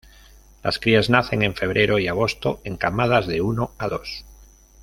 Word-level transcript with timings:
Las 0.63 0.79
crías 0.79 1.11
nacen 1.11 1.43
en 1.43 1.53
febrero 1.53 1.99
y 1.99 2.07
agosto 2.07 2.59
en 2.63 2.75
camadas 2.75 3.27
de 3.27 3.41
uno 3.41 3.75
a 3.77 3.87
dos. 3.87 4.25